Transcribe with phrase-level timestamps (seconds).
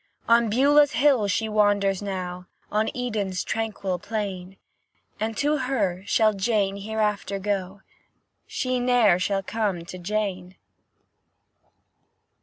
[0.27, 4.57] On Beulah's hills she wanders now, On Eden's tranquil plain;
[5.19, 7.81] To her shall Jane hereafter go,
[8.47, 10.55] She ne'er shall come to Jane!